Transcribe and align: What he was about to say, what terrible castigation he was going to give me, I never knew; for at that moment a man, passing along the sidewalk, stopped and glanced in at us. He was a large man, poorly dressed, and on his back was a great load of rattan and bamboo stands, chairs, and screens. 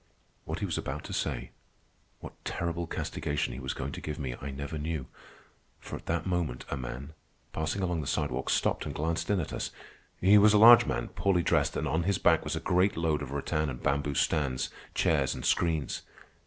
What 0.45 0.57
he 0.57 0.65
was 0.65 0.79
about 0.79 1.03
to 1.03 1.13
say, 1.13 1.51
what 2.21 2.33
terrible 2.43 2.87
castigation 2.87 3.53
he 3.53 3.59
was 3.59 3.75
going 3.75 3.91
to 3.91 4.01
give 4.01 4.17
me, 4.17 4.33
I 4.41 4.49
never 4.49 4.79
knew; 4.79 5.05
for 5.79 5.95
at 5.95 6.07
that 6.07 6.25
moment 6.25 6.65
a 6.71 6.75
man, 6.75 7.13
passing 7.53 7.83
along 7.83 8.01
the 8.01 8.07
sidewalk, 8.07 8.49
stopped 8.49 8.87
and 8.87 8.95
glanced 8.95 9.29
in 9.29 9.39
at 9.39 9.53
us. 9.53 9.69
He 10.19 10.39
was 10.39 10.53
a 10.53 10.57
large 10.57 10.87
man, 10.87 11.09
poorly 11.09 11.43
dressed, 11.43 11.77
and 11.77 11.87
on 11.87 12.01
his 12.01 12.17
back 12.17 12.43
was 12.43 12.55
a 12.55 12.59
great 12.59 12.97
load 12.97 13.21
of 13.21 13.29
rattan 13.29 13.69
and 13.69 13.83
bamboo 13.83 14.15
stands, 14.15 14.71
chairs, 14.95 15.35
and 15.35 15.45
screens. 15.45 16.01